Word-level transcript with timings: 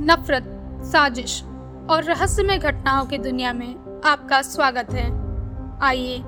नफरत, 0.00 0.44
साजिश 0.84 1.42
और 1.90 2.02
रहस्यमय 2.04 2.58
घटनाओं 2.58 3.06
की 3.06 3.18
दुनिया 3.18 3.52
में 3.52 4.00
आपका 4.04 4.40
स्वागत 4.42 4.90
है। 4.90 5.06
आइए, 5.82 6.18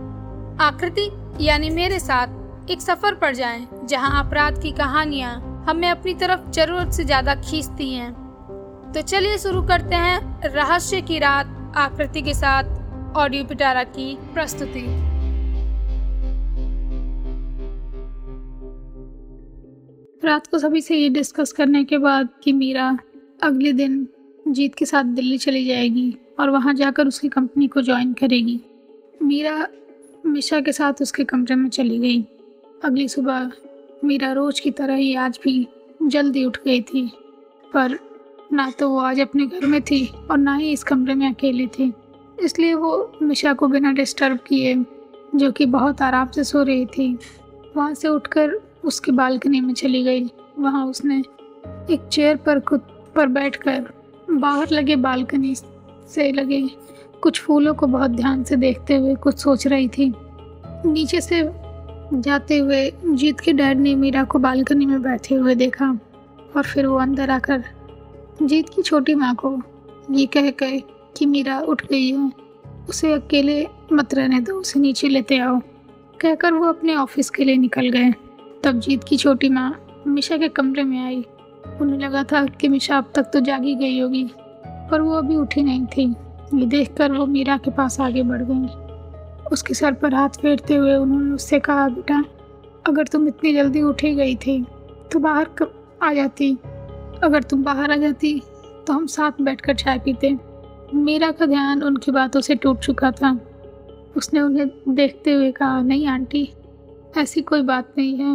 आकृति, 0.60 1.10
यानी 1.40 1.70
मेरे 1.70 1.98
साथ 1.98 2.70
एक 2.70 2.80
सफ़र 2.80 3.14
पर 3.14 3.34
जाएँ, 3.34 3.66
जहाँ 3.84 4.24
अपराध 4.24 4.60
की 4.62 4.70
कहानियाँ 4.72 5.34
हमें 5.68 5.88
अपनी 5.90 6.14
तरफ़ 6.14 6.50
ज़रूरत 6.50 6.92
से 6.92 7.04
ज़्यादा 7.04 7.34
खींचती 7.34 7.92
हैं। 7.94 8.12
तो 8.94 9.02
चलिए 9.02 9.38
शुरू 9.38 9.62
करते 9.62 9.96
हैं 9.96 10.40
रहस्य 10.44 11.00
की 11.00 11.18
रात, 11.18 11.72
आकृति 11.76 12.22
के 12.22 12.34
साथ, 12.34 12.64
ऑडियो 13.16 13.44
पिटारा 13.44 13.84
की 13.84 14.14
प्रस्तुति। 14.34 14.84
रात 20.24 20.46
को 20.46 20.58
सभी 20.58 20.80
से 20.80 20.96
ये 20.96 21.08
डिस्कस 21.08 21.52
करने 21.52 21.84
के 21.84 21.98
बाद 21.98 22.28
कि 22.44 22.52
मीरा 22.52 22.90
अगले 23.42 23.72
दिन 23.72 24.06
जीत 24.48 24.74
के 24.74 24.84
साथ 24.84 25.04
दिल्ली 25.04 25.36
चली 25.38 25.64
जाएगी 25.64 26.16
और 26.40 26.50
वहाँ 26.50 26.74
जाकर 26.74 27.06
उसकी 27.06 27.28
कंपनी 27.28 27.66
को 27.68 27.82
ज्वाइन 27.82 28.12
करेगी। 28.12 28.60
मीरा, 29.22 29.66
मिशा 30.26 30.60
के 30.60 30.72
साथ 30.72 31.02
उसके 31.02 31.24
कमरे 31.24 31.54
में 31.54 31.68
चली 31.70 31.98
गई। 31.98 32.20
अगली 32.84 33.08
सुबह 33.08 33.50
मीरा 34.04 34.32
रोज 34.32 34.60
की 34.60 34.70
तरह 34.70 34.94
ही 34.94 35.14
आज 35.14 35.38
भी 35.44 35.66
जल्दी 36.02 36.44
उठ 36.44 36.58
गई 36.64 36.80
थी, 36.82 37.06
पर 37.72 37.98
ना 38.52 38.70
तो 38.70 38.88
वो 38.90 38.98
आज 38.98 39.20
अपने 39.20 39.46
घर 39.46 39.66
में 39.66 39.80
थी 39.82 40.04
और 40.30 40.38
ना 40.38 40.56
ही 40.56 40.70
इस 40.72 40.84
कमरे 40.84 41.14
में 41.14 41.28
अकेली 41.28 41.66
थी। 41.68 41.92
इसलिए 42.42 42.74
वो 42.74 43.12
मिशा 43.22 43.52
को 43.52 43.68
बिना 43.68 43.92
डिस्टर्ब 43.92 44.38
किए, 44.46 44.74
जो 45.34 45.50
कि 45.52 45.66
बहुत 45.66 46.02
आराम 46.02 46.28
से 46.28 46.44
सो 46.44 46.62
रही 46.62 46.86
थी, 46.88 47.12
वहाँ 47.76 47.94
से 47.94 48.08
उठकर 48.08 48.60
उसकी 48.84 49.12
बालकनी 49.12 49.60
में 49.60 49.74
चली 49.74 50.02
गई। 50.04 50.30
वहाँ 50.58 50.86
उसने 50.86 51.18
एक 51.90 52.08
चेयर 52.12 52.36
पर 52.36 52.60
खुद 52.60 52.80
पर 53.14 53.26
बैठकर 53.26 53.86
बाहर 54.30 54.70
लगे 54.70 54.96
बालकनी 54.96 55.54
से 55.54 56.30
लगे 56.32 56.62
कुछ 57.22 57.40
फूलों 57.40 57.74
को 57.74 57.86
बहुत 57.86 58.10
ध्यान 58.10 58.44
से 58.44 58.56
देखते 58.56 58.96
हुए 58.96 59.14
कुछ 59.14 59.38
सोच 59.38 59.66
रही 59.66 59.88
थी। 59.88 60.12
नीचे 60.86 61.20
से 61.20 61.42
जाते 62.14 62.58
हुए 62.58 62.90
जीत 63.04 63.40
के 63.40 63.52
डैड 63.52 63.80
ने 63.80 63.94
मीरा 63.94 64.24
को 64.24 64.38
बालकनी 64.38 64.86
में 64.86 65.02
बैठे 65.02 65.34
हुए 65.34 65.54
देखा 65.54 65.90
और 66.56 66.62
फिर 66.62 66.86
वो 66.86 66.96
अंदर 66.96 67.30
आकर 67.30 67.64
जीत 68.42 68.68
की 68.68 68.82
छोटी 68.82 69.14
माँ 69.14 69.34
को 69.34 69.56
ये 70.10 70.26
कह 70.26 70.50
कर 70.50 70.80
कि 71.16 71.26
मीरा 71.26 71.58
उठ 71.60 71.84
गई 71.86 72.10
है, 72.10 72.30
उसे 72.88 73.12
अकेले 73.12 73.66
मत 73.92 74.14
रहने 74.14 74.40
दो, 74.40 74.54
उसे 74.54 74.80
नीचे 74.80 75.08
लेते 75.08 75.38
आओ। 75.38 75.58
कहकर 76.20 76.52
वो 76.52 76.66
अपने 76.66 76.94
ऑफ़िस 76.94 77.30
के 77.30 77.44
लिए 77.44 77.56
निकल 77.56 77.88
गए। 77.88 78.12
तब 78.64 78.80
जीत 78.80 79.04
की 79.04 79.16
छोटी 79.16 79.48
माँ 79.48 80.02
मिशा 80.06 80.36
के 80.36 80.48
कमरे 80.48 80.82
में 80.82 80.98
आई 81.04 81.24
उन्हें 81.80 81.98
लगा 81.98 82.22
था 82.22 82.44
कि 82.50 82.68
मिशा 82.68 82.96
अब 82.98 83.10
तक 83.14 83.30
तो 83.32 83.40
जागी 83.40 83.74
गई 83.74 83.98
होगी, 84.00 84.24
पर 84.90 85.00
वो 85.00 85.12
अभी 85.12 85.36
उठी 85.36 85.62
नहीं 85.62 85.86
थी। 85.86 86.04
ये 86.54 86.66
देखकर 86.66 87.12
वो 87.12 87.26
मीरा 87.26 87.56
के 87.56 87.70
पास 87.70 88.00
आगे 88.00 88.22
बढ़ 88.22 88.42
गई। 88.42 89.48
उसके 89.52 89.74
सर 89.74 89.92
पर 89.92 90.14
हाथ 90.14 90.40
फेरते 90.40 90.74
हुए 90.74 90.94
उन्होंने 90.94 91.34
उससे 91.34 91.58
कहा, 91.60 91.88
बेटा, 91.88 92.24
अगर 92.86 93.06
तुम 93.06 93.26
इतनी 93.28 93.52
जल्दी 93.54 93.82
उठी 93.82 94.14
गई 94.14 94.34
थी 94.36 94.62
तो 95.12 95.18
बाहर 95.18 95.48
आ 96.02 96.12
जाती? 96.12 96.52
अगर 97.24 97.42
तुम 97.42 97.62
बाहर 97.62 97.92
आ 97.92 97.96
जाती 97.96 98.38
तो 98.86 98.92
हम 98.92 99.06
साथ 99.06 99.40
बैठकर 99.42 99.74
चाय 99.74 99.98
पीते। 99.98 100.36
मीरा 100.94 101.30
का 101.30 101.46
ध्यान 101.46 101.82
उनकी 101.82 102.10
बातों 102.10 102.40
से 102.40 102.54
टूट 102.54 102.78
चुका 102.78 103.10
था। 103.12 103.38
उसने 104.16 104.40
उन्हें 104.40 104.68
देखते 104.88 105.32
हुए 105.32 105.50
कहा, 105.52 105.80
नहीं 105.82 106.06
आंटी, 106.06 106.48
ऐसी 107.18 107.40
कोई 107.42 107.62
बात 107.62 107.92
नहीं 107.98 108.16
है। 108.16 108.34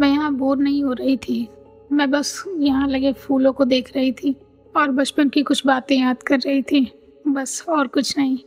मैं 0.00 0.08
यहाँ 0.08 0.32
बोर 0.34 0.56
नहीं 0.56 0.82
हो 0.84 0.92
रही 0.92 1.16
थी। 1.18 1.48
मैं 1.92 2.10
बस 2.10 2.44
यहाँ 2.58 2.88
लगे 2.88 3.12
फूलों 3.12 3.52
को 3.52 3.64
देख 3.64 3.96
रही 3.96 4.12
थी 4.12 4.36
और 4.76 4.90
बचपन 4.90 5.28
की 5.28 5.42
कुछ 5.42 5.66
बातें 5.66 6.00
याद 6.00 6.22
कर 6.22 6.38
रही 6.38 6.62
थी। 6.62 6.92
बस 7.28 7.64
और 7.68 7.86
कुछ 7.86 8.18
नहीं। 8.18 8.38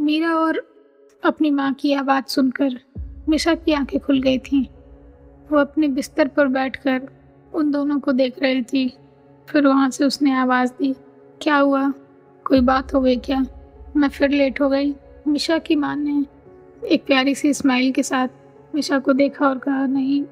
मीरा 0.00 0.30
और 0.30 0.70
अपनी 1.24 1.50
माँ 1.50 1.72
की 1.72 1.92
आवाज़ 1.92 2.24
सुनकर 2.24 2.80
मिशा 3.28 3.54
की 3.54 3.72
आँखें 3.72 4.00
खुल 4.00 4.20
गई 4.20 4.38
थीं। 4.38 4.64
वो 5.52 5.58
अपने 5.58 5.88
बिस्तर 5.88 6.28
पर 6.28 6.46
बैठकर 6.46 7.08
उन 7.54 7.70
दोनों 7.70 8.00
को 8.00 8.12
देख 8.12 8.42
रही 8.42 8.62
थी। 8.62 8.96
फिर 9.48 9.66
वहाँ 9.66 9.90
से 9.90 10.04
उसने 10.04 10.32
आवाज़ 10.32 10.70
दी, 10.70 10.94
क्या 11.40 11.56
हुआ? 11.56 11.92
कोई 12.44 12.60
बात 12.60 12.94
हो 12.94 13.00
गई 13.00 13.16
क्या? 13.16 13.46
मैं 13.96 14.08
फिर 14.08 14.30
लेट 14.30 14.60
हो 14.60 14.68
गई। 14.68 14.94
मिशा 15.28 15.58
की 15.58 15.76
माँ 15.76 15.96
ने 15.96 16.24
एक 16.88 17.06
प्यारी 17.06 17.34
सी 17.34 17.54
स्माइल 17.54 17.92
के 17.92 18.02
साथ 18.02 18.28
मिशा 18.74 18.98
को 18.98 19.12
देखा 19.12 19.48
और 19.48 19.58
कहा, 19.58 19.86
नहीं, 19.86 20.24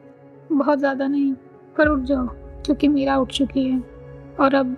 बहुत 0.53 0.79
ज़्यादा 0.79 1.07
नहीं, 1.07 1.35
पर 1.77 1.89
उठ 1.89 2.01
जाओ। 2.01 2.40
क्योंकि 2.67 2.89
मीरा 2.89 3.17
उठ 3.17 3.33
चुकी 3.33 3.65
है 3.65 3.83
और 4.41 4.55
अब 4.55 4.77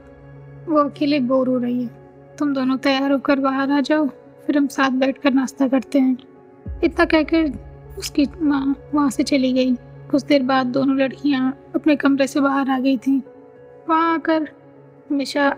वो 0.69 0.79
अकेले 0.79 1.21
बोर 1.21 1.49
हो 1.49 1.59
रही 1.59 1.83
है। 1.83 1.91
तुम 2.39 2.53
दोनों 2.55 2.77
तैयार 2.77 3.13
होकर 3.13 3.41
बाहर 3.41 3.71
आ 3.71 3.81
जाओ, 3.81 4.07
फिर 4.47 4.57
हम 4.59 4.67
साथ 4.67 4.91
बैठकर 4.91 5.33
नाश्ता 5.33 5.69
करते 5.69 5.99
हैं। 5.99 6.17
इतना 6.85 7.05
कहकर 7.05 7.53
उसकी 7.99 8.27
माँ 8.43 8.75
वहाँ 8.95 9.11
से 9.11 9.23
चली 9.23 9.53
गई। 9.53 9.75
कुछ 10.11 10.23
देर 10.23 10.43
बाद 10.43 10.67
दोनों 10.67 10.97
लड़कियाँ 10.97 11.57
अपने 11.75 11.97
कमरे 11.97 12.27
से 12.27 12.41
बाहर 12.41 12.71
आ 12.71 12.79
गई 12.79 12.97
थीं। 12.97 13.21
वहाँ 13.89 14.15
आकर 14.15 14.49
मिशा 15.13 15.49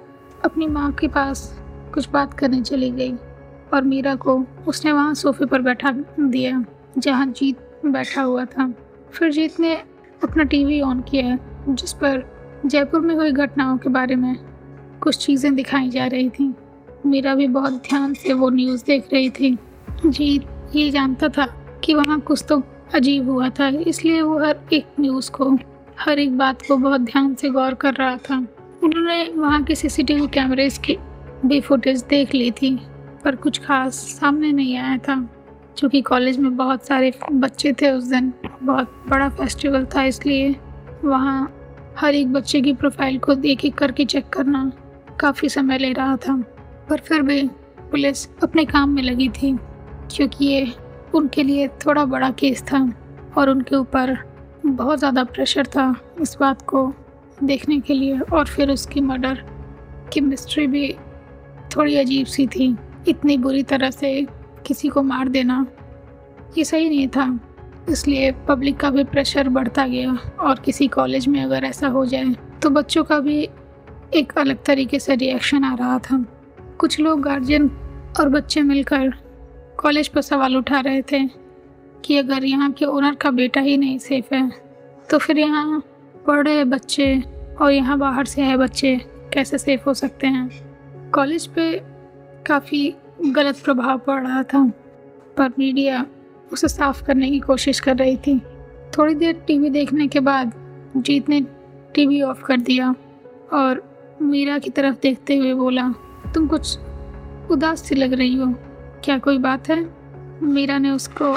अपनी 0.44 0.66
माँ 0.66 0.92
के 0.92 1.08
पास 1.08 1.42
कुछ 1.94 2.08
बात 2.10 2.34
करने 2.34 2.60
चली 2.62 2.90
गई 2.90 3.14
और 3.74 3.82
मीरा 3.82 4.14
को 4.16 4.44
उसने 4.68 4.92
वहाँ 4.92 5.14
सोफे 5.14 5.46
पर 5.46 5.62
बैठा 5.62 5.90
दिया, 6.20 6.64
जहाँ 6.98 7.26
जीत 7.28 7.58
बैठा 7.84 8.22
हुआ 8.22 8.44
था। 8.44 8.72
फिर 9.12 9.30
जीत 9.32 9.60
ने 9.60 9.74
अपना 10.22 10.44
टीवी 10.44 10.80
ऑन 10.80 11.00
किया 11.00 11.36
जिस 11.68 11.92
पर 11.92 12.22
जयपुर 12.66 13.00
में 13.00 13.14
हुई 13.14 13.30
घटनाओं 13.32 13.76
के 13.78 13.88
बारे 13.88 14.16
में 14.16 14.36
कुछ 15.02 15.24
चीज़ें 15.26 15.54
दिखाई 15.54 15.88
जा 15.90 16.06
रही 16.06 16.28
थी। 16.30 16.54
मेरा 17.06 17.34
भी 17.34 17.46
बहुत 17.48 17.72
ध्यान 17.88 18.14
से 18.14 18.32
वो 18.32 18.48
न्यूज़ 18.50 18.84
देख 18.84 19.08
रही 19.12 19.30
थी। 19.30 19.56
जी, 20.06 20.40
ये 20.74 20.90
जानता 20.90 21.28
था 21.28 21.46
कि 21.84 21.94
वहाँ 21.94 22.18
कुछ 22.20 22.44
तो 22.48 22.62
अजीब 22.94 23.28
हुआ 23.30 23.48
था, 23.48 23.68
इसलिए 23.68 24.20
वो 24.22 24.38
हर 24.38 24.60
एक 24.72 24.86
न्यूज़ 25.00 25.30
को, 25.30 25.50
हर 25.98 26.18
एक 26.18 26.36
बात 26.38 26.62
को 26.62 26.76
बहुत 26.76 27.00
ध्यान 27.00 27.34
से 27.34 27.48
गौर 27.48 27.74
कर 27.74 27.94
रहा 27.94 28.16
था। 28.30 28.36
उन्होंने 28.82 29.24
वहाँ 29.36 29.62
के 29.64 29.74
सीसीटीवी 29.74 30.26
कैमरेज 30.26 30.78
की 30.78 30.96
भी 31.46 31.60
फुटेज 31.60 32.02
देख 32.02 32.34
ली 32.34 32.50
थी, 32.50 32.76
पर 33.24 33.36
कुछ 33.36 33.60
खास 33.64 33.94
सामने 33.94 34.52
नहीं 34.52 34.76
आया 34.76 34.96
था 34.98 35.16
क्योंकि 35.78 36.00
कॉलेज 36.02 36.38
में 36.38 36.56
बहुत 36.56 36.86
सारे 36.86 37.12
बच्चे 37.32 37.72
थे 37.72 37.90
उस 37.90 38.04
दिन। 38.04 38.32
बहुत 38.62 39.02
बड़ा 39.08 39.28
फेस्टिवल 39.28 39.86
था, 39.96 40.04
इसलिए 40.04 40.56
वहाँ 41.04 41.53
हर 41.98 42.14
एक 42.14 42.32
बच्चे 42.32 42.60
की 42.62 42.72
प्रोफ़ाइल 42.74 43.18
को 43.18 43.32
एक 43.44 43.64
एक 43.64 43.74
करके 43.74 44.04
चेक 44.04 44.28
करना 44.28 44.70
काफ़ी 45.20 45.48
समय 45.48 45.78
ले 45.78 45.92
रहा 45.92 46.16
था, 46.16 46.36
पर 46.88 47.00
फिर 47.00 47.22
भी 47.22 47.42
पुलिस 47.90 48.26
अपने 48.42 48.64
काम 48.64 48.90
में 48.90 49.02
लगी 49.02 49.28
थी, 49.30 49.52
क्योंकि 50.10 50.44
ये 50.44 50.72
उनके 51.14 51.42
लिए 51.42 51.68
थोड़ा 51.86 52.04
बड़ा 52.04 52.30
केस 52.30 52.62
था 52.62 52.80
और 53.36 53.50
उनके 53.50 53.76
ऊपर 53.76 54.16
बहुत 54.66 54.98
ज़्यादा 54.98 55.24
प्रेशर 55.24 55.66
था 55.66 55.94
इस 56.20 56.36
बात 56.40 56.62
को 56.62 56.92
देखने 57.42 57.78
के 57.80 57.94
लिए 57.94 58.18
और 58.20 58.46
फिर 58.46 58.70
उसकी 58.70 59.00
मर्डर 59.00 59.44
की 60.12 60.20
मिस्ट्री 60.20 60.66
भी 60.66 60.92
थोड़ी 61.76 61.96
अजीब 61.96 62.26
सी 62.26 62.46
थी। 62.46 62.74
इतनी 63.08 63.36
बुरी 63.38 63.62
तरह 63.62 63.90
से 63.90 64.20
किसी 64.66 64.88
को 64.88 65.02
मार 65.02 65.28
देना 65.28 65.66
ये 66.58 66.64
सही 66.64 66.88
नहीं 66.88 67.08
था। 67.08 67.26
इसलिए 67.88 68.30
पब्लिक 68.48 68.76
का 68.76 68.90
भी 68.90 69.04
प्रेशर 69.04 69.48
बढ़ता 69.48 69.86
गया 69.86 70.18
और 70.40 70.58
किसी 70.58 70.88
कॉलेज 70.88 71.28
में 71.28 71.42
अगर 71.44 71.64
ऐसा 71.64 71.88
हो 71.88 72.04
जाए 72.06 72.34
तो 72.62 72.70
बच्चों 72.70 73.04
का 73.04 73.18
भी 73.20 73.48
एक 74.14 74.32
अलग 74.38 74.62
तरीके 74.64 74.98
से 74.98 75.14
रिएक्शन 75.14 75.64
आ 75.64 75.74
रहा 75.74 75.98
था। 75.98 76.24
कुछ 76.78 77.00
लोग 77.00 77.20
गार्जियन 77.20 77.70
और 78.20 78.28
बच्चे 78.28 78.62
मिलकर 78.62 79.10
कॉलेज 79.80 80.08
पर 80.08 80.20
सवाल 80.20 80.56
उठा 80.56 80.80
रहे 80.80 81.02
थे 81.02 81.26
कि 82.04 82.16
अगर 82.18 82.44
यहाँ 82.44 82.70
के 82.72 82.84
ओनर 82.84 83.14
का 83.14 83.30
बेटा 83.30 83.60
ही 83.60 83.76
नहीं 83.76 83.98
सेफ़ 83.98 84.34
है 84.34 84.50
तो 85.10 85.18
फिर 85.18 85.38
यहाँ 85.38 85.82
पढ़ 86.26 86.46
रहे 86.48 86.64
बच्चे 86.64 87.22
और 87.60 87.72
यहाँ 87.72 87.98
बाहर 87.98 88.24
से 88.24 88.42
आए 88.42 88.56
बच्चे 88.56 88.96
कैसे 89.32 89.58
सेफ़ 89.58 89.84
हो 89.86 89.94
सकते 89.94 90.26
हैं? 90.26 90.48
कॉलेज 91.10 91.46
पे 91.46 91.72
काफ़ी 92.46 92.94
गलत 93.26 93.58
प्रभाव 93.64 93.98
पड़ 93.98 94.22
रहा 94.22 94.42
था, 94.42 94.64
पर 95.36 95.52
मीडिया 95.58 96.04
उसे 96.54 96.68
साफ़ 96.68 97.04
करने 97.04 97.30
की 97.30 97.38
कोशिश 97.38 97.80
कर 97.80 97.96
रही 97.96 98.16
थी। 98.16 98.40
थोड़ी 98.98 99.14
देर 99.14 99.32
टीवी 99.46 99.70
देखने 99.70 100.08
के 100.08 100.20
बाद 100.20 100.52
जीत 100.96 101.28
ने 101.28 101.40
टीवी 101.94 102.22
ऑफ़ 102.22 102.44
कर 102.44 102.56
दिया 102.56 102.94
और 103.52 103.94
मीरा 104.22 104.58
की 104.58 104.70
तरफ़ 104.70 104.96
देखते 105.02 105.36
हुए 105.36 105.54
बोला, 105.54 105.94
तुम 106.34 106.46
कुछ 106.46 106.78
उदास 107.50 107.82
सी 107.82 107.94
लग 107.94 108.12
रही 108.12 108.34
हो। 108.34 108.54
क्या 109.04 109.18
कोई 109.18 109.38
बात 109.38 109.68
है? 109.68 109.94
मीरा 110.42 110.78
ने 110.78 110.90
उसको 110.90 111.36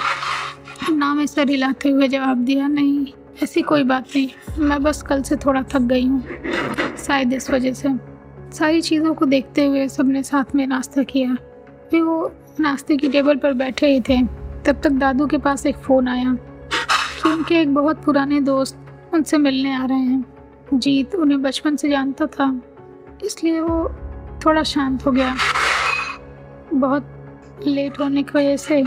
नाम 0.93 1.25
सर 1.25 1.49
हिलाते 1.49 1.89
हुए 1.89 2.07
जवाब 2.07 2.37
दिया, 2.37 2.67
नहीं, 2.67 3.07
ऐसी 3.43 3.61
कोई 3.61 3.83
बात 3.83 4.05
नहीं। 4.15 4.29
मैं 4.59 4.83
बस 4.83 5.01
कल 5.01 5.21
से 5.21 5.35
थोड़ा 5.35 5.61
थक 5.61 5.81
गई 5.81 6.05
हूँ। 6.05 6.23
शायद 6.97 7.33
इस 7.33 7.51
वजह 7.51 7.73
से। 7.73 7.89
सारी 8.51 8.81
चीज़ों 8.81 9.13
को 9.13 9.25
देखते 9.25 9.65
हुए 9.65 9.87
सबने 9.87 10.23
साथ 10.23 10.55
में 10.55 10.67
नाश्ता 10.67 11.03
किया। 11.03 11.37
फिर 11.91 12.01
वो 12.01 12.31
नाश्ते 12.59 12.97
की 12.97 13.09
टेबल 13.09 13.35
पर 13.35 13.53
बैठे 13.53 13.87
ही 13.87 14.01
थे। 14.01 14.36
तब 14.67 14.81
तक 14.83 14.89
दादू 14.91 15.27
के 15.27 15.37
पास 15.37 15.65
एक 15.65 15.77
फ़ोन 15.77 16.07
आया। 16.07 16.37
कि 17.23 17.29
उनके 17.29 17.55
एक 17.55 17.73
बहुत 17.73 18.03
पुराने 18.03 18.39
दोस्त 18.41 18.79
उनसे 19.13 19.37
मिलने 19.37 19.75
आ 19.75 19.85
रहे 19.85 19.97
हैं। 19.97 20.25
जीत 20.73 21.15
उन्हें 21.15 21.41
बचपन 21.41 21.75
से 21.75 21.89
जानता 21.89 22.25
था, 22.25 22.61
इसलिए 23.25 23.59
वो 23.59 23.89
थोड़ा 24.45 24.63
शांत 24.63 25.05
हो 25.05 25.11
गया। 25.11 25.35
बहुत 26.73 27.63
लेट 27.67 27.99
होने 27.99 28.23
की 28.23 28.37
वजह 28.37 28.57
से 28.57 28.81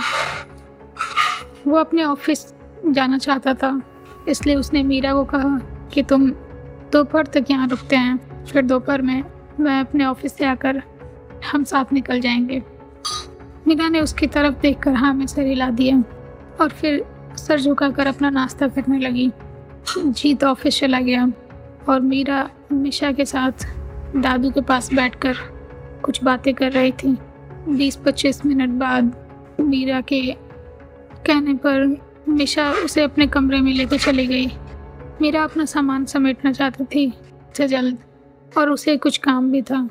वो 1.66 1.76
अपने 1.76 2.04
ऑफ़िस 2.04 2.54
जाना 2.86 3.18
चाहता 3.18 3.54
था, 3.54 3.80
इसलिए 4.28 4.56
उसने 4.56 4.82
मीरा 4.82 5.12
को 5.12 5.24
कहा 5.24 5.58
कि 5.92 6.02
तुम 6.02 6.30
दोपहर 6.92 7.26
तक 7.26 7.44
यहाँ 7.50 7.68
रुकते 7.68 7.96
हैं, 7.96 8.44
फिर 8.44 8.62
दोपहर 8.62 9.02
में 9.02 9.22
मैं 9.60 9.80
अपने 9.80 10.04
ऑफ़िस 10.04 10.34
से 10.34 10.44
आकर 10.44 10.82
हम 11.52 11.64
साथ 11.64 11.92
निकल 11.92 12.20
जाएँगे। 12.20 12.62
मीरा 13.66 13.88
ने 13.88 14.00
उसकी 14.00 14.26
तरफ़ 14.26 14.54
देखकर 14.54 14.92
हाँ 14.92 15.12
में 15.14 15.26
सर 15.26 15.42
हिला 15.42 15.70
दिया। 15.70 16.02
और 16.60 16.68
फिर 16.68 17.04
सर 17.36 17.60
झुकाकर 17.60 18.06
अपना 18.06 18.30
नाश्ता 18.30 18.68
करने 18.68 18.98
लगी। 18.98 19.30
जीत 19.98 20.44
ऑफ़िस 20.44 20.78
चला 20.80 21.00
गया 21.00 21.32
और 21.88 22.00
मीरा 22.00 22.48
मिशा 22.72 23.12
के 23.12 23.24
साथ 23.24 23.66
दादू 24.16 24.50
के 24.50 24.60
पास 24.60 24.92
बैठकर 24.94 25.36
कुछ 26.02 26.22
बातें 26.24 26.54
कर 26.54 26.72
रही 26.72 26.92
थी। 26.92 27.16
बीस 27.68 27.96
पच्चीस 27.96 28.44
मिनट 28.46 28.70
बाद 28.70 29.14
मीरा 29.60 30.00
के 30.00 30.20
कहने 31.26 31.54
पर 31.54 31.96
मिशा 32.28 32.70
उसे 32.72 33.02
अपने 33.02 33.26
कमरे 33.26 33.60
में 33.60 33.72
लेकर 33.72 33.98
चली 33.98 34.26
गई। 34.26 34.46
मीरा 35.22 35.42
अपना 35.44 35.64
सामान 35.64 36.04
समेटना 36.04 36.52
चाहती 36.52 36.84
थी 36.84 37.12
से 37.56 37.68
जल्द, 37.68 37.98
और 38.58 38.70
उसे 38.70 38.96
कुछ 38.96 39.16
काम 39.18 39.50
भी 39.52 39.62
था। 39.62 39.88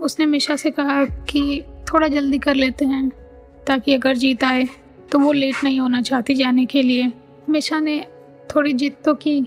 उसने 0.00 0.26
मिशा 0.26 0.56
से 0.56 0.70
कहा 0.70 1.04
कि 1.04 1.62
थोड़ा 1.92 2.08
जल्दी 2.08 2.38
कर 2.38 2.54
लेते 2.54 2.84
हैं, 2.84 3.08
ताकि 3.66 3.94
अगर 3.94 4.16
जीत 4.16 4.44
आए 4.44 4.66
तो 5.12 5.18
वो 5.18 5.32
लेट 5.32 5.62
नहीं 5.64 5.80
होना 5.80 6.00
चाहती 6.02 6.34
जाने 6.34 6.64
के 6.66 6.82
लिए। 6.82 7.12
मिशा 7.48 7.78
ने 7.80 8.00
थोड़ी 8.50 8.72
जिद 8.72 8.96
तो 9.04 9.14
की, 9.14 9.40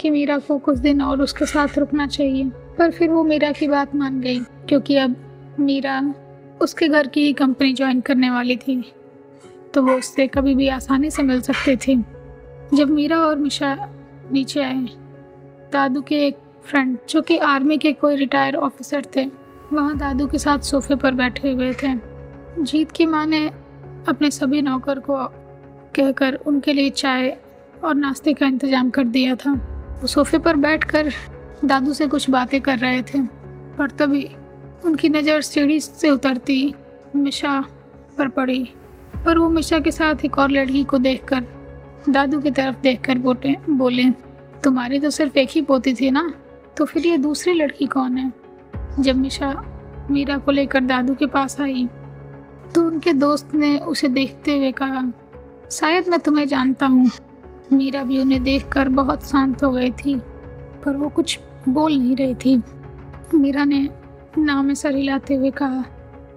कि 0.00 0.10
मीरा 0.10 0.38
को 0.38 0.58
कुछ 0.58 0.78
दिन 0.78 1.02
और 1.02 1.22
उसके 1.22 1.46
साथ 1.46 1.78
रुकना 1.78 2.06
चाहिए, 2.06 2.44
पर 2.78 2.90
फिर 2.90 3.10
वो 3.10 3.22
मीरा 3.24 3.50
की 3.52 3.68
बात 3.68 3.94
मान 3.94 4.20
गई, 4.20 4.40
क्योंकि 4.68 4.96
अब 4.96 5.16
मीरा 5.60 6.02
उसके 6.60 6.88
घर 6.88 7.06
की 7.06 7.24
ही 7.24 7.32
कंपनी 7.32 7.72
ज्वाइन 7.74 8.00
करने 8.00 8.30
वाली 8.30 8.56
थी 8.56 8.82
तो 9.74 9.82
वो 9.82 9.92
उससे 9.92 10.26
कभी 10.26 10.54
भी 10.54 10.68
आसानी 10.68 11.10
से 11.10 11.22
मिल 11.22 11.40
सकती 11.40 11.76
थी। 11.76 11.96
जब 12.74 12.90
मीरा 12.90 13.18
और 13.18 13.36
मिशा 13.36 13.74
नीचे 14.32 14.62
आए, 14.62 14.86
दादू 15.72 16.00
के 16.02 16.26
एक 16.26 16.36
फ्रेंड 16.64 16.98
जो 17.08 17.22
कि 17.22 17.36
आर्मी 17.38 17.78
के 17.78 17.92
कोई 17.92 18.16
रिटायर 18.16 18.56
ऑफिसर 18.56 19.06
थे 19.16 19.24
वहाँ 19.72 19.96
दादू 19.98 20.26
के 20.26 20.38
साथ 20.38 20.58
सोफे 20.60 20.94
पर 20.94 21.14
बैठे 21.14 21.52
हुए 21.52 21.72
थे। 21.72 21.94
जीत 22.60 22.90
की 22.92 23.06
माँ 23.06 23.24
ने 23.26 23.46
अपने 24.08 24.30
सभी 24.30 24.60
नौकर 24.62 24.98
को 25.00 25.16
कहकर 25.96 26.34
उनके 26.46 26.72
लिए 26.72 26.90
चाय 26.92 27.28
और 27.84 27.94
नाश्ते 27.94 28.32
का 28.32 28.46
इंतज़ाम 28.46 28.90
कर 28.90 29.04
दिया 29.06 29.34
था। 29.36 29.52
वो 30.00 30.06
सोफे 30.06 30.38
पर 30.38 30.56
बैठकर 30.56 31.10
दादू 31.64 31.92
से 31.92 32.06
कुछ 32.06 32.28
बातें 32.30 32.60
कर 32.60 32.78
रहे 32.78 33.02
थे, 33.02 33.20
पर 33.78 33.90
तभी 33.90 34.24
उनकी 34.84 35.08
नज़र 35.08 35.40
सीढ़ी 35.40 35.80
से 35.80 36.10
उतरती 36.10 36.74
मिशा 37.16 37.60
पर 38.18 38.28
पड़ी। 38.28 38.64
पर 39.24 39.38
वो 39.38 39.48
मिशा 39.48 39.78
के 39.78 39.90
साथ 39.90 40.24
एक 40.24 40.38
और 40.38 40.50
लड़की 40.50 40.84
को 40.84 40.98
देखकर 40.98 41.44
दादू 42.08 42.40
की 42.40 42.50
तरफ़ 42.50 42.80
देखकर 42.82 43.18
बोले 43.18 43.56
बोले, 43.70 44.10
तुम्हारी 44.64 45.00
तो 45.00 45.10
सिर्फ़ 45.10 45.38
एक 45.38 45.50
ही 45.50 45.62
पोती 45.62 45.94
थी 45.94 46.10
ना? 46.10 46.32
तो 46.76 46.84
फिर 46.84 47.06
ये 47.06 47.16
दूसरी 47.18 47.52
लड़की 47.54 47.86
कौन 47.86 48.16
है? 48.16 48.32
जब 48.98 49.16
मिशा 49.16 49.52
मीरा 50.10 50.36
को 50.38 50.50
लेकर 50.50 50.80
दादू 50.80 51.14
के 51.14 51.26
पास 51.26 51.60
आई 51.60 51.88
तो 52.74 52.82
उनके 52.82 53.12
दोस्त 53.12 53.54
ने 53.54 53.76
उसे 53.78 54.08
देखते 54.08 54.56
हुए 54.56 54.70
कहा, 54.72 55.02
शायद 55.70 56.08
मैं 56.08 56.18
तुम्हें 56.20 56.46
जानता 56.48 56.86
हूँ। 56.86 57.10
मीरा 57.72 58.02
भी 58.02 58.20
उन्हें 58.20 58.42
देखकर 58.42 58.88
बहुत 58.90 59.26
शांत 59.26 59.62
हो 59.64 59.70
गई 59.72 59.90
थी, 59.90 60.14
पर 60.84 60.96
वो 60.96 61.08
कुछ 61.08 61.38
बोल 61.68 61.92
नहीं 61.92 62.16
रही 62.16 62.34
थी। 62.34 62.62
मीरा 63.34 63.64
ने 63.64 63.88
नाव 64.38 64.62
में 64.62 64.74
सर 64.74 64.94
हिलाते 64.94 65.34
हुए 65.34 65.50
कहा, 65.50 65.84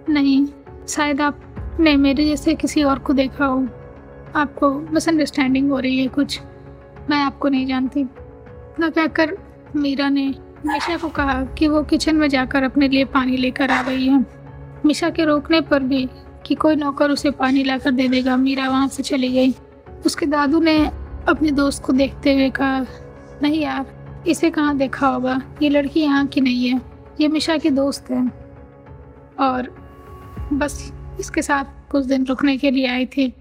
नहीं, 0.10 0.46
शायद 0.88 1.22
आपने 1.22 1.96
मेरे 1.98 2.25
जैसे 2.25 2.54
किसी 2.56 2.84
और 2.84 3.00
को 3.00 3.13
देखा 3.13 3.46
हो। 3.46 3.66
आपको 4.36 4.72
मिसअंडरस्टैंडिंग 4.92 5.72
हो 5.72 5.80
रही 5.80 6.00
है 6.00 6.08
कुछ। 6.08 6.40
मैं 7.10 7.18
आपको 7.18 7.50
नहीं 7.50 7.66
जानती। 7.68 8.04
ना 8.80 8.90
कहकर 8.90 9.38
मीरा 9.75 10.10
ने 10.10 10.34
मिशा 10.66 10.98
को 10.98 11.10
कहा 11.10 11.46
कि 11.46 11.68
वो 11.68 11.84
किचन 11.84 12.16
में 12.16 12.28
जाकर 12.28 12.64
अपने 12.64 12.88
लिए 12.88 13.06
पानी 13.06 13.38
लेकर 13.38 13.72
आ 13.72 13.84
गई 13.84 14.08
है। 14.08 14.26
मिशा 14.86 15.10
के 15.10 15.26
रोकने 15.26 15.62
पर 15.62 15.84
भी 15.84 16.10
कि 16.46 16.56
कोई 16.56 16.76
नौकर 16.76 17.12
उसे 17.12 17.32
पानी 17.32 17.64
लाकर 17.64 17.92
दे 17.92 18.08
देगा, 18.08 18.38
मीरा 18.38 18.70
वहाँ 18.70 18.88
से 18.88 19.04
चली 19.04 19.30
गई। 19.30 19.56
उसके 20.06 20.26
दादू 20.26 20.60
ने 20.60 20.88
अपने 21.30 21.52
दोस्त 21.52 21.84
को 21.84 21.94
देखते 21.94 22.34
हुए 22.34 22.50
कहा, 22.50 22.86
नहीं 23.44 23.62
यार, 23.62 23.86
इसे 24.28 24.50
कहाँ 24.50 24.78
देखा 24.78 25.08
होगा? 25.08 25.42
ये 25.62 25.70
लड़की 25.70 26.00
यहाँ 26.00 26.28
की 26.28 26.42
नहीं 26.42 26.70
है। 26.70 26.82
ये 27.22 27.28
मिशा 27.28 27.58
की 27.58 27.70
दोस्त 27.70 28.12
है। 28.12 28.32
और 29.40 29.86
बस 30.54 30.94
इसके 31.20 31.42
साथ 31.42 31.92
कुछ 31.92 32.06
दिन 32.06 32.26
रुकने 32.26 32.58
के 32.58 32.72
लिए 32.72 32.88
आई 32.88 33.06
थी। 33.06 33.34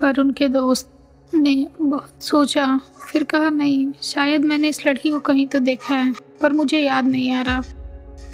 पर 0.00 0.20
उनके 0.20 0.48
दोस्त 0.48 0.92
ने 1.34 1.66
बहुत 1.80 2.22
सोचा, 2.22 2.80
फिर 3.12 3.24
कहा, 3.24 3.50
नहीं, 3.50 3.92
शायद 4.02 4.44
मैंने 4.44 4.68
इस 4.68 4.86
लड़की 4.86 5.10
को 5.10 5.20
कहीं 5.20 5.46
तो 5.46 5.58
देखा 5.58 5.94
है। 5.94 6.25
पर 6.42 6.52
मुझे 6.52 6.80
याद 6.80 7.04
नहीं 7.04 7.32
आ 7.32 7.42
रहा। 7.42 7.62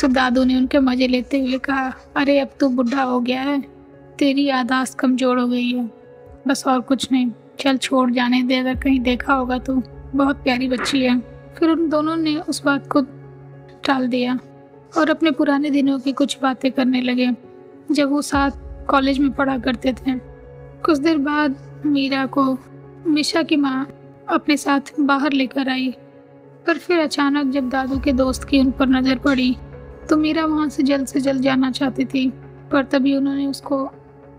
तो 0.00 0.08
दादू 0.08 0.44
ने 0.44 0.56
उनके 0.56 0.78
मज़े 0.78 1.08
लेते 1.08 1.40
हुए 1.40 1.58
कहा, 1.58 1.92
अरे, 2.16 2.38
अब 2.38 2.50
तो 2.60 2.68
बुढ़ा 2.68 3.02
हो 3.02 3.20
गया 3.20 3.42
है। 3.42 3.60
तेरी 4.18 4.44
यादाश्त 4.44 4.98
कमज़ोर 4.98 5.38
हो 5.38 5.48
गई 5.48 5.70
है। 5.70 5.90
बस 6.48 6.66
और 6.66 6.80
कुछ 6.80 7.12
नहीं। 7.12 7.32
चल, 7.58 7.76
छोड़ 7.76 8.10
जाने 8.10 8.42
दे, 8.42 8.56
अगर 8.56 8.74
कहीं 8.74 9.00
देखा 9.00 9.34
होगा 9.34 9.58
तो। 9.58 9.82
बहुत 10.14 10.36
प्यारी 10.36 10.68
बच्ची 10.68 11.00
है। 11.00 11.18
फिर 11.58 11.70
उन 11.70 11.88
दोनों 11.88 12.16
ने 12.16 12.36
उस 12.36 12.64
बात 12.64 12.86
को 12.86 13.00
टाल 13.84 14.08
दिया 14.08 14.38
और 14.98 15.10
अपने 15.10 15.30
पुराने 15.30 15.70
दिनों 15.70 15.98
की 15.98 16.12
कुछ 16.12 16.38
बातें 16.42 16.72
करने 16.72 17.00
लगे। 17.00 17.30
जब 17.90 18.10
वो 18.10 18.22
साथ 18.22 18.50
कॉलेज 18.86 19.18
में 19.18 19.30
पढ़ा 19.30 19.58
करते 19.58 19.92
थे, 19.92 20.14
कुछ 20.84 20.98
देर 20.98 21.18
बाद 21.18 21.82
मीरा 21.86 22.26
को 22.26 22.58
मिशा 23.06 23.42
की 23.42 23.56
माँ 23.56 23.88
अपने 24.28 24.56
साथ 24.56 24.80
बाहर 25.00 25.32
लेकर 25.32 25.68
आई। 25.68 25.94
पर 26.66 26.78
फिर 26.78 26.98
अचानक 27.00 27.52
जब 27.52 27.68
दादू 27.68 27.98
के 28.00 28.12
दोस्त 28.12 28.44
की 28.48 28.60
उन 28.60 28.70
पर 28.70 28.86
नज़र 28.88 29.18
पड़ी 29.18 29.54
तो 30.08 30.16
मीरा 30.16 30.44
वहाँ 30.46 30.68
से 30.68 30.82
जल्द 30.82 31.06
से 31.06 31.20
जल्द 31.20 31.42
जाना 31.42 31.70
चाहती 31.70 32.04
थी। 32.04 32.28
पर 32.72 32.84
तभी 32.84 33.16
उन्होंने 33.16 33.46
उसको 33.46 33.84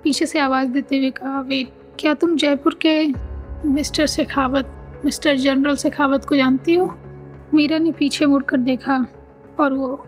पीछे 0.04 0.26
से 0.26 0.40
आवाज़ 0.40 0.70
देते 0.70 0.98
हुए 0.98 1.10
कहा 1.12 1.40
वे 1.42 1.64
क्या 2.00 2.14
तुम 2.14 2.36
जयपुर 2.38 2.78
के 2.82 2.96
mister 3.66 4.08
Shekhawat 4.08 5.02
mister 5.06 5.38
general 5.38 5.76
Shekhawat 5.76 6.26
को 6.26 6.36
जानती 6.36 6.76
हो? 6.76 6.86
मीरा 7.54 7.78
ने 7.78 7.92
पीछे 7.92 8.26
मुड़कर 8.26 8.58
देखा 8.60 9.06
और 9.60 9.74
वो 9.74 10.06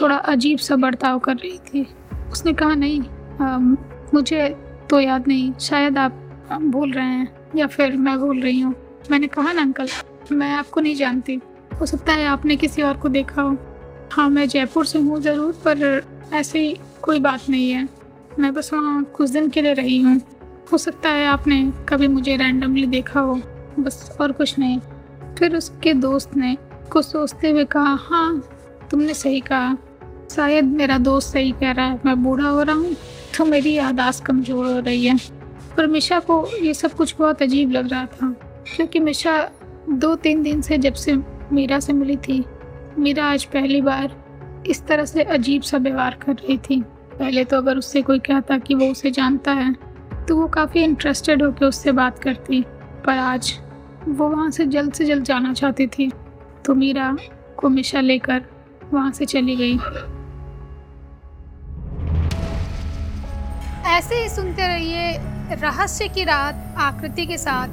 थोड़ा 0.00 0.16
अजीब 0.16 0.58
सा 0.58 0.76
बर्ताव 0.76 1.18
कर 1.18 1.36
रही 1.36 1.58
थी। 1.58 1.86
उसने 2.32 2.52
कहा 2.52 2.74
नहीं 2.74 3.00
आ, 3.40 3.58
मुझे 4.14 4.48
तो 4.90 5.00
याद 5.00 5.28
नहीं 5.28 5.52
शायद 5.60 5.98
आप 5.98 6.12
भूल 6.62 6.92
रहे 6.92 7.06
हैं 7.06 7.28
या 7.56 7.66
फिर 7.66 7.96
मैं 7.96 8.18
भूल 8.18 8.40
रही 8.40 8.60
हूँ। 8.60 8.74
मैंने 9.10 9.26
कहा 9.26 9.52
ना 9.52 9.62
अंकल 9.62 9.88
मैं 10.32 10.52
आपको 10.52 10.80
नहीं 10.80 10.94
जानती। 10.94 11.40
हो 11.80 11.86
सकता 11.86 12.12
है 12.12 12.26
आपने 12.26 12.56
किसी 12.56 12.82
और 12.82 12.96
को 12.96 13.08
देखा 13.08 13.42
हो। 13.42 13.56
हाँ 14.12 14.28
मैं 14.30 14.48
जयपुर 14.48 14.86
से 14.86 14.98
हूँ 14.98 15.20
ज़रूर, 15.20 15.52
पर 15.66 16.02
ऐसी 16.34 16.76
कोई 17.02 17.20
बात 17.20 17.48
नहीं 17.48 17.70
है। 17.70 17.88
मैं 18.38 18.52
बस 18.54 18.72
वहाँ 18.72 19.02
कुछ 19.16 19.30
दिन 19.30 19.48
के 19.50 19.62
लिए 19.62 19.72
रही 19.74 19.98
हूँ। 19.98 20.20
हो 20.72 20.78
सकता 20.78 21.08
है 21.08 21.26
आपने 21.26 21.62
कभी 21.88 22.08
मुझे 22.08 22.36
रैंडमली 22.36 22.86
देखा 22.86 23.20
हो। 23.20 23.40
बस 23.78 24.16
और 24.20 24.32
कुछ 24.32 24.58
नहीं। 24.58 24.78
फिर 25.38 25.56
उसके 25.56 25.92
दोस्त 25.94 26.36
ने 26.36 26.56
कुछ 26.92 27.06
सोचते 27.06 27.50
हुए 27.50 27.64
कहा 27.66 27.94
हाँ 28.00 28.42
तुमने 28.90 29.14
सही 29.14 29.40
कहा। 29.42 29.76
शायद 30.30 30.64
मेरा 30.66 30.98
दोस्त 30.98 31.32
सही 31.32 31.50
कह 31.52 31.72
रहा 31.72 31.86
है। 31.86 32.00
मैं 32.06 32.22
बूढ़ा 32.22 32.48
हो 32.48 32.62
रहा 32.62 32.76
हूँ 32.76 32.94
तो 33.36 33.44
मेरी 33.44 33.72
यादाश्त 33.72 34.24
कमज़ोर 34.24 34.66
हो 34.66 34.78
रही 34.78 35.06
है। 35.06 35.16
पर 35.76 35.86
मिशा 35.86 36.18
को 36.20 36.46
ये 36.56 36.74
सब 36.74 36.94
कुछ 36.94 37.14
बहुत 37.18 37.42
अजीब 37.42 37.70
लग 37.72 37.90
रहा 37.90 38.06
था, 38.06 38.34
क्योंकि 38.66 39.00
मिशा 39.00 39.36
दो 39.88 40.14
तीन 40.16 40.42
दिन 40.42 40.60
से 40.62 40.78
जब 40.78 40.94
से 40.94 41.14
मीरा 41.52 41.78
से 41.80 41.92
मिली 41.92 42.16
थी, 42.18 42.44
मीरा 42.98 43.24
आज 43.26 43.44
पहली 43.44 43.80
बार 43.82 44.16
इस 44.66 44.86
तरह 44.86 45.04
से 45.04 45.22
अजीब 45.24 45.62
सा 45.62 45.78
व्यवहार 45.78 46.18
कर 46.22 46.32
रही 46.32 46.56
थी। 46.58 46.80
पहले 47.12 47.44
तो 47.44 47.56
अगर 47.56 47.78
उससे 47.78 48.02
कोई 48.02 48.18
कहता 48.18 48.58
कि 48.58 48.74
वो 48.74 48.86
उसे 48.86 49.10
जानता 49.10 49.52
है 49.52 49.72
तो 50.28 50.36
वो 50.36 50.46
काफ़ी 50.48 50.82
इंटरेस्टेड 50.82 51.42
होकर 51.42 51.66
उससे 51.66 51.92
बात 51.92 52.18
करती। 52.18 52.62
पर 53.06 53.18
आज 53.18 53.52
वो 54.08 54.28
वहाँ 54.28 54.50
से 54.50 54.66
जल्द 54.66 54.92
से 54.92 55.04
जल्द 55.04 55.24
जाना 55.24 55.52
चाहती 55.52 55.86
थी 55.88 56.10
तो 56.64 56.74
मीरा 56.74 57.16
को 57.58 57.68
मिशा 57.68 58.00
लेकर 58.00 58.44
वहाँ 58.92 59.10
से 59.12 59.24
चली 59.26 59.56
गई। 59.56 59.78
ऐसे 63.88 64.14
ही 64.14 64.28
सुनते 64.28 64.66
रहिए 64.66 65.12
रहस्य 65.52 66.08
की 66.08 66.24
रात 66.24 66.74
आकृति 66.78 67.26
के 67.26 67.36
साथ, 67.38 67.68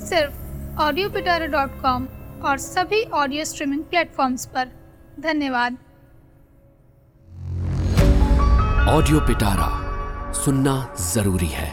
सिर्फ़ 0.00 0.39
ऑडियो 0.80 1.08
पिटारा 1.10 1.46
डॉट 1.46 1.70
कॉम 1.82 2.06
और 2.44 2.58
सभी 2.58 3.02
ऑडियो 3.14 3.44
स्ट्रीमिंग 3.44 3.82
प्लेटफॉर्म्स 3.84 4.46
पर। 4.54 4.68
धन्यवाद। 5.20 5.76
ऑडियो 8.88 9.20
पिटारा 9.26 9.68
सुनना 10.34 10.74
ज़रूरी 11.00 11.46
है। 11.46 11.68